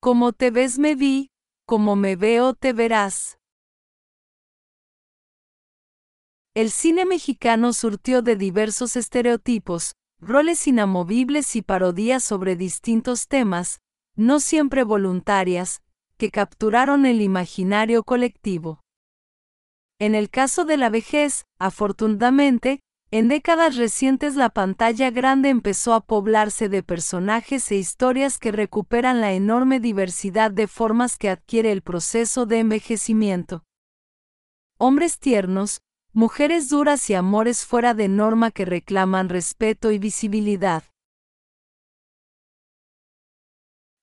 [0.00, 1.32] Como te ves me vi,
[1.66, 3.38] como me veo te verás.
[6.54, 13.80] El cine mexicano surtió de diversos estereotipos, roles inamovibles y parodías sobre distintos temas,
[14.14, 15.82] no siempre voluntarias,
[16.16, 18.80] que capturaron el imaginario colectivo.
[19.98, 26.00] En el caso de la vejez, afortunadamente, en décadas recientes la pantalla grande empezó a
[26.00, 31.80] poblarse de personajes e historias que recuperan la enorme diversidad de formas que adquiere el
[31.80, 33.64] proceso de envejecimiento.
[34.76, 35.80] Hombres tiernos,
[36.12, 40.84] mujeres duras y amores fuera de norma que reclaman respeto y visibilidad.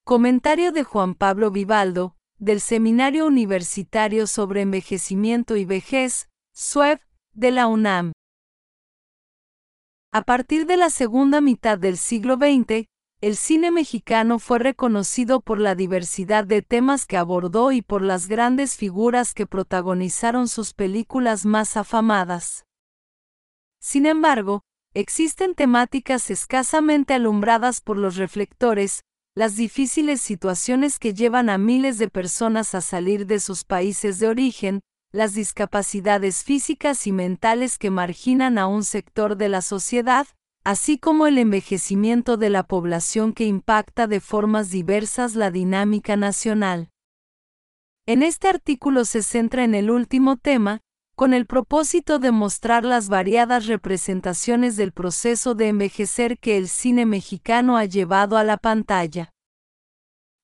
[0.04, 7.00] Comentario de Juan Pablo Vivaldo, del Seminario Universitario sobre Envejecimiento y Vejez, SUEB,
[7.32, 8.12] de la UNAM.
[10.16, 12.86] A partir de la segunda mitad del siglo XX,
[13.20, 18.26] el cine mexicano fue reconocido por la diversidad de temas que abordó y por las
[18.26, 22.64] grandes figuras que protagonizaron sus películas más afamadas.
[23.78, 24.62] Sin embargo,
[24.94, 29.02] existen temáticas escasamente alumbradas por los reflectores,
[29.34, 34.28] las difíciles situaciones que llevan a miles de personas a salir de sus países de
[34.28, 34.80] origen,
[35.16, 40.26] las discapacidades físicas y mentales que marginan a un sector de la sociedad,
[40.62, 46.90] así como el envejecimiento de la población que impacta de formas diversas la dinámica nacional.
[48.04, 50.82] En este artículo se centra en el último tema,
[51.16, 57.06] con el propósito de mostrar las variadas representaciones del proceso de envejecer que el cine
[57.06, 59.32] mexicano ha llevado a la pantalla.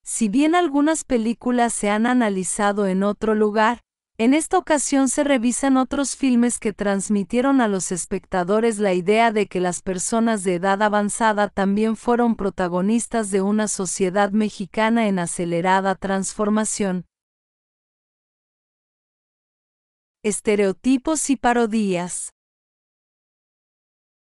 [0.02, 3.82] Si bien algunas películas se han analizado en otro lugar,
[4.22, 9.48] en esta ocasión se revisan otros filmes que transmitieron a los espectadores la idea de
[9.48, 15.96] que las personas de edad avanzada también fueron protagonistas de una sociedad mexicana en acelerada
[15.96, 17.04] transformación.
[20.22, 22.32] Estereotipos y parodías.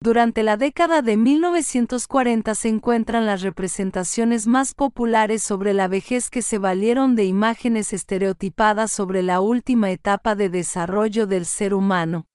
[0.03, 6.43] Durante la década de 1940 se encuentran las representaciones más populares sobre la vejez que
[6.43, 12.27] se valieron de imágenes estereotipadas sobre la última etapa de desarrollo del ser humano.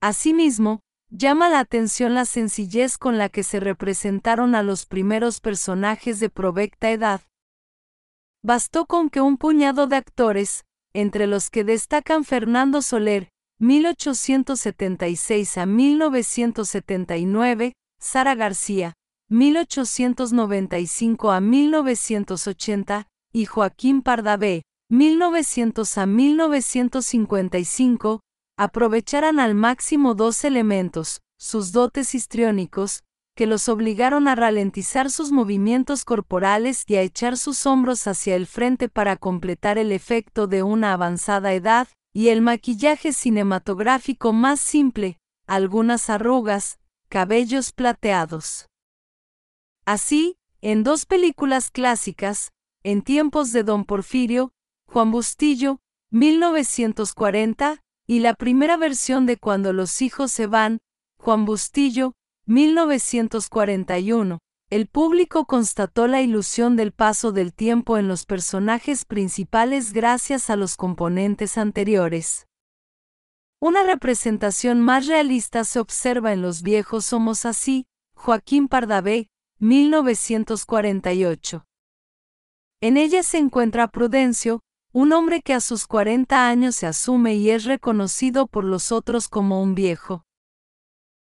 [0.00, 0.80] Asimismo,
[1.10, 6.28] llama la atención la sencillez con la que se representaron a los primeros personajes de
[6.28, 7.20] provecta edad.
[8.42, 13.28] Bastó con que un puñado de actores, entre los que destacan Fernando Soler,
[13.60, 18.94] 1876 a 1979, Sara García,
[19.28, 28.20] 1895 a 1980, y Joaquín Pardavé, 1900 a 1955,
[28.56, 33.02] aprovecharan al máximo dos elementos, sus dotes histriónicos,
[33.36, 38.46] que los obligaron a ralentizar sus movimientos corporales y a echar sus hombros hacia el
[38.46, 45.18] frente para completar el efecto de una avanzada edad, y el maquillaje cinematográfico más simple,
[45.46, 48.66] algunas arrugas, cabellos plateados.
[49.84, 52.52] Así, en dos películas clásicas,
[52.82, 54.52] en tiempos de Don Porfirio,
[54.86, 55.80] Juan Bustillo,
[56.10, 60.78] 1940, y la primera versión de Cuando los hijos se van,
[61.18, 62.14] Juan Bustillo,
[62.46, 64.38] 1941,
[64.70, 70.56] el público constató la ilusión del paso del tiempo en los personajes principales gracias a
[70.56, 72.46] los componentes anteriores.
[73.60, 81.64] Una representación más realista se observa en Los viejos somos así, Joaquín Pardavé, 1948.
[82.80, 84.60] En ella se encuentra Prudencio,
[84.92, 89.28] un hombre que a sus 40 años se asume y es reconocido por los otros
[89.28, 90.24] como un viejo.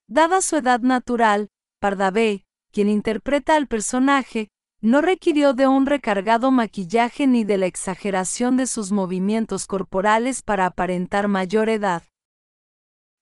[0.08, 1.48] Dada su edad natural,
[1.80, 4.48] Pardavé, quien interpreta al personaje,
[4.80, 10.66] no requirió de un recargado maquillaje ni de la exageración de sus movimientos corporales para
[10.66, 12.04] aparentar mayor edad.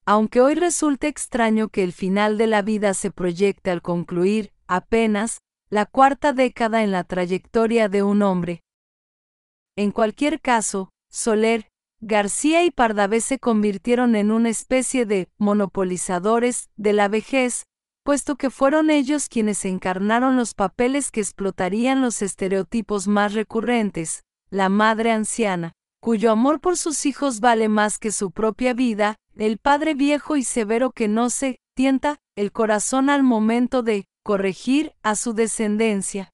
[0.05, 5.41] Aunque hoy resulte extraño que el final de la vida se proyecte al concluir, apenas,
[5.69, 8.63] la cuarta década en la trayectoria de un hombre.
[9.77, 11.71] En cualquier caso, Soler,
[12.01, 17.67] García y Pardavé se convirtieron en una especie de monopolizadores de la vejez,
[18.07, 24.69] puesto que fueron ellos quienes encarnaron los papeles que explotarían los estereotipos más recurrentes, la
[24.69, 29.95] madre anciana, cuyo amor por sus hijos vale más que su propia vida, el padre
[29.95, 35.35] viejo y severo que no se tienta el corazón al momento de corregir a su
[35.35, 36.31] descendencia.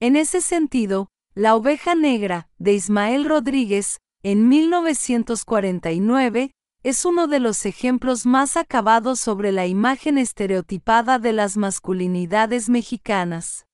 [0.00, 6.50] En ese sentido, La oveja negra, de Ismael Rodríguez, en 1949,
[6.82, 13.66] es uno de los ejemplos más acabados sobre la imagen estereotipada de las masculinidades mexicanas.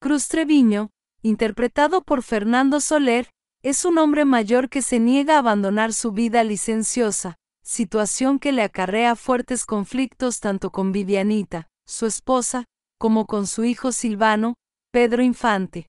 [0.00, 0.90] Cruz Treviño,
[1.22, 3.30] interpretado por Fernando Soler,
[3.62, 8.62] es un hombre mayor que se niega a abandonar su vida licenciosa, situación que le
[8.62, 12.66] acarrea fuertes conflictos tanto con Vivianita, su esposa,
[12.98, 14.54] como con su hijo Silvano,
[14.92, 15.88] Pedro Infante.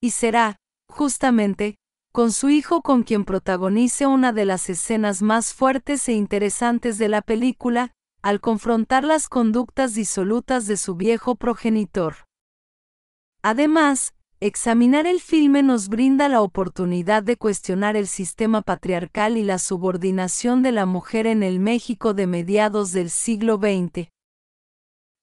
[0.00, 0.56] Y será,
[0.88, 1.76] justamente,
[2.16, 7.10] con su hijo con quien protagonice una de las escenas más fuertes e interesantes de
[7.10, 7.92] la película,
[8.22, 12.24] al confrontar las conductas disolutas de su viejo progenitor.
[13.42, 19.58] Además, examinar el filme nos brinda la oportunidad de cuestionar el sistema patriarcal y la
[19.58, 24.08] subordinación de la mujer en el México de mediados del siglo XX.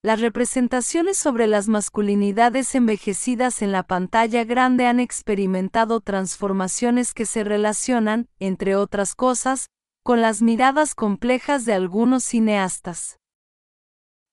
[0.04, 7.42] Las representaciones sobre las masculinidades envejecidas en la pantalla grande han experimentado transformaciones que se
[7.42, 9.70] relacionan, entre otras cosas,
[10.02, 13.18] con las miradas complejas de algunos cineastas.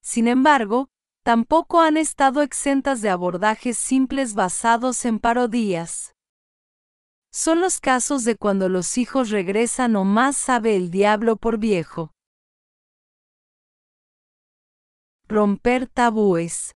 [0.01, 0.89] Sin embargo,
[1.23, 6.17] tampoco han estado exentas de abordajes simples basados en parodías.
[7.31, 12.11] Son los casos de cuando los hijos regresan o más sabe el diablo por viejo.
[15.31, 16.75] Romper tabúes.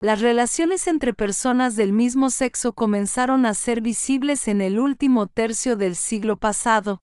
[0.00, 5.76] Las relaciones entre personas del mismo sexo comenzaron a ser visibles en el último tercio
[5.76, 7.00] del siglo pasado.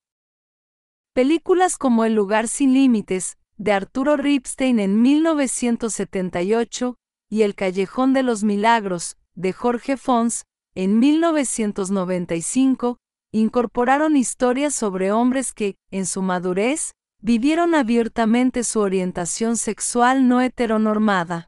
[1.13, 6.97] Películas como El lugar sin límites, de Arturo Ripstein en 1978,
[7.29, 10.43] y El Callejón de los Milagros, de Jorge Fons,
[10.73, 12.97] en 1995,
[13.31, 16.91] incorporaron historias sobre hombres que, en su madurez,
[17.25, 21.47] vivieron abiertamente su orientación sexual no heteronormada.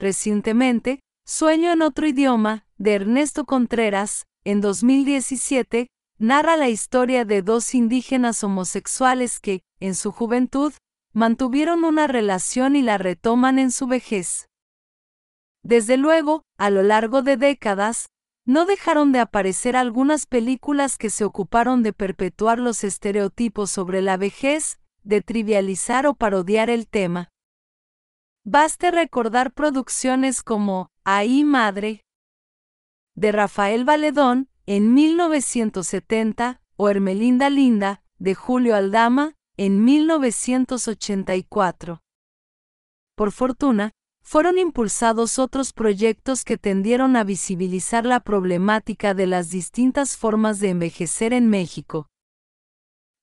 [0.00, 5.86] Recientemente, Sueño en otro idioma, de Ernesto Contreras, en 2017,
[6.18, 10.72] narra la historia de dos indígenas homosexuales que, en su juventud,
[11.12, 14.48] mantuvieron una relación y la retoman en su vejez.
[15.62, 18.08] Desde luego, a lo largo de décadas,
[18.48, 24.16] no dejaron de aparecer algunas películas que se ocuparon de perpetuar los estereotipos sobre la
[24.16, 27.28] vejez, de trivializar o parodiar el tema.
[28.44, 32.06] Baste recordar producciones como Ahí Madre,
[33.14, 42.00] de Rafael Valedón, en 1970, o Hermelinda Linda, de Julio Aldama, en 1984.
[43.14, 43.92] Por fortuna,
[44.22, 50.70] fueron impulsados otros proyectos que tendieron a visibilizar la problemática de las distintas formas de
[50.70, 52.08] envejecer en México.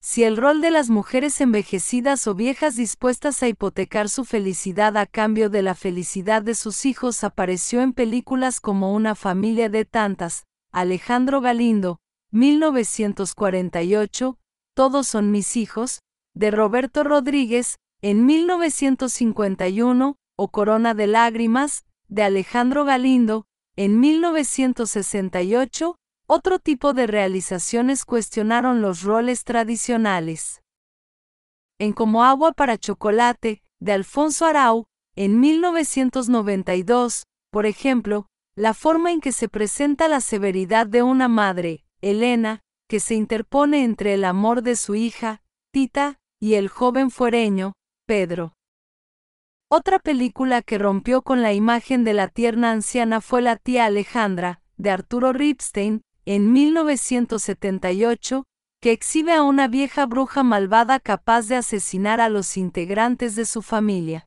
[0.00, 5.06] Si el rol de las mujeres envejecidas o viejas dispuestas a hipotecar su felicidad a
[5.06, 10.44] cambio de la felicidad de sus hijos apareció en películas como Una familia de tantas,
[10.70, 11.98] Alejandro Galindo,
[12.30, 14.38] 1948,
[14.74, 16.00] Todos son mis hijos,
[16.34, 23.46] de Roberto Rodríguez, en 1951, o Corona de Lágrimas, de Alejandro Galindo,
[23.76, 25.96] en 1968,
[26.26, 30.62] otro tipo de realizaciones cuestionaron los roles tradicionales.
[31.78, 39.20] En Como agua para chocolate, de Alfonso Arau, en 1992, por ejemplo, la forma en
[39.20, 44.62] que se presenta la severidad de una madre, Elena, que se interpone entre el amor
[44.62, 45.42] de su hija,
[45.72, 47.74] Tita, y el joven fuereño,
[48.06, 48.55] Pedro.
[49.68, 54.62] Otra película que rompió con la imagen de la tierna anciana fue La tía Alejandra,
[54.76, 58.44] de Arturo Ripstein, en 1978,
[58.80, 63.60] que exhibe a una vieja bruja malvada capaz de asesinar a los integrantes de su
[63.60, 64.26] familia.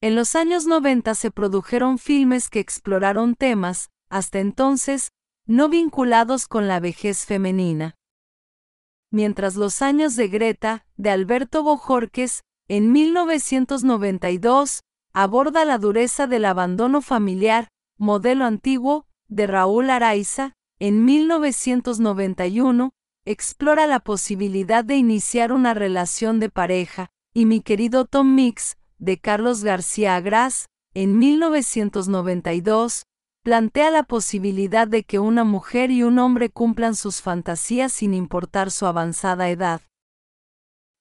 [0.00, 5.10] En los años 90 se produjeron filmes que exploraron temas, hasta entonces,
[5.46, 7.94] no vinculados con la vejez femenina.
[9.10, 17.00] Mientras los años de Greta, de Alberto Bojorques, en 1992, aborda la dureza del abandono
[17.02, 17.68] familiar,
[17.98, 22.92] modelo antiguo, de Raúl Araiza, en 1991,
[23.24, 29.18] explora la posibilidad de iniciar una relación de pareja, y mi querido Tom Mix, de
[29.18, 33.06] Carlos García Agras, en 1992,
[33.42, 38.70] plantea la posibilidad de que una mujer y un hombre cumplan sus fantasías sin importar
[38.70, 39.82] su avanzada edad.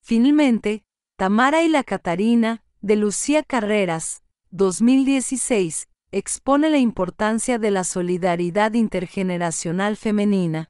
[0.01, 0.83] Finalmente,
[1.23, 9.95] Tamara y la Catarina, de Lucía Carreras, 2016, expone la importancia de la solidaridad intergeneracional
[9.95, 10.69] femenina.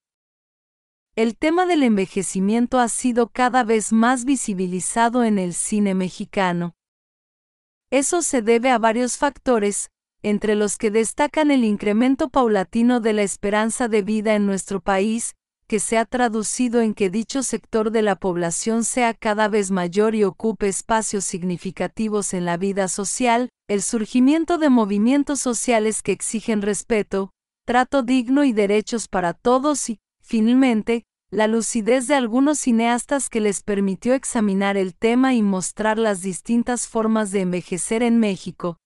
[1.15, 6.75] El tema del envejecimiento ha sido cada vez más visibilizado en el cine mexicano.
[7.89, 9.89] Eso se debe a varios factores,
[10.21, 15.33] entre los que destacan el incremento paulatino de la esperanza de vida en nuestro país,
[15.67, 20.15] que se ha traducido en que dicho sector de la población sea cada vez mayor
[20.15, 26.61] y ocupe espacios significativos en la vida social, el surgimiento de movimientos sociales que exigen
[26.61, 27.31] respeto,
[27.65, 33.63] trato digno y derechos para todos y, finalmente, la lucidez de algunos cineastas que les
[33.63, 38.77] permitió examinar el tema y mostrar las distintas formas de envejecer en México.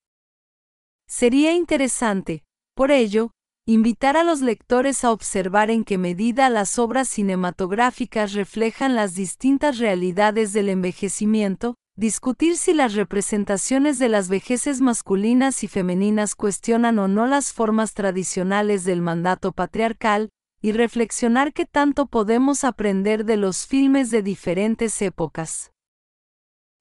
[1.06, 2.44] Sería interesante,
[2.74, 3.32] por ello,
[3.70, 9.76] invitar a los lectores a observar en qué medida las obras cinematográficas reflejan las distintas
[9.76, 17.08] realidades del envejecimiento, discutir si las representaciones de las vejeces masculinas y femeninas cuestionan o
[17.08, 20.30] no las formas tradicionales del mandato patriarcal,
[20.62, 25.72] y reflexionar qué tanto podemos aprender de los filmes de diferentes épocas.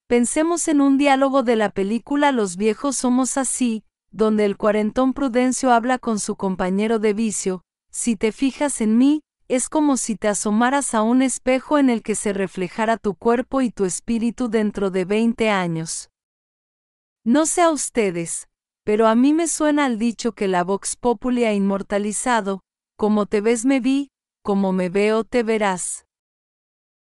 [0.08, 3.84] Pensemos en un diálogo de la película Los viejos somos así,
[4.18, 9.22] donde el cuarentón Prudencio habla con su compañero de vicio, si te fijas en mí,
[9.48, 13.62] es como si te asomaras a un espejo en el que se reflejara tu cuerpo
[13.62, 16.10] y tu espíritu dentro de 20 años.
[17.24, 18.48] No sé a ustedes,
[18.84, 22.62] pero a mí me suena al dicho que la Vox Populi ha inmortalizado,
[22.98, 24.10] como te ves me vi,
[24.42, 26.07] como me veo te verás.